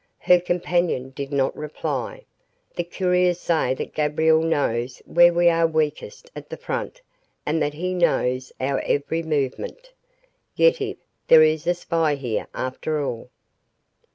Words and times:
Her 0.17 0.39
companion 0.39 1.11
did 1.11 1.31
not 1.31 1.55
reply. 1.55 2.25
"The 2.75 2.83
couriers 2.83 3.39
say 3.39 3.75
that 3.75 3.93
Gabriel 3.93 4.41
knows 4.41 4.97
where 5.05 5.31
we 5.31 5.47
are 5.47 5.67
weakest 5.67 6.31
at 6.35 6.49
the 6.49 6.57
front 6.57 7.03
and 7.45 7.61
that 7.61 7.75
he 7.75 7.93
knows 7.93 8.51
our 8.59 8.79
every 8.79 9.21
movement. 9.21 9.91
Yetive, 10.55 10.97
there 11.27 11.43
is 11.43 11.67
a 11.67 11.75
spy 11.75 12.15
here, 12.15 12.47
after 12.51 12.99
all." 12.99 13.29